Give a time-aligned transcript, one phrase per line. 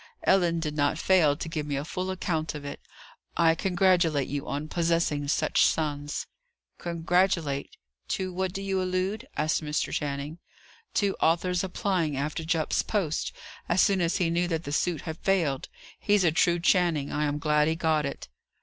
[0.23, 2.81] "Ellen did not fail to give me a full account of it.
[3.37, 6.25] I congratulate you on possessing such sons."
[6.79, 7.77] "Congratulate!
[8.07, 9.93] To what do you allude?" asked Mr.
[9.93, 10.39] Channing.
[10.95, 13.31] "To Arthur's applying after Jupp's post,
[13.69, 15.69] as soon as he knew that the suit had failed.
[15.99, 17.11] He's a true Channing.
[17.11, 18.27] I am glad he got it."